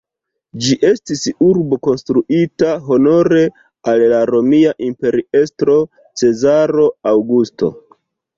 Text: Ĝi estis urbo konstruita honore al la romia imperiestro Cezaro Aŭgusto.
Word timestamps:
Ĝi 0.67 0.75
estis 0.87 1.19
urbo 1.47 1.77
konstruita 1.87 2.71
honore 2.87 3.43
al 3.93 4.03
la 4.15 4.23
romia 4.31 4.73
imperiestro 4.89 5.77
Cezaro 6.23 6.89
Aŭgusto. 7.13 7.73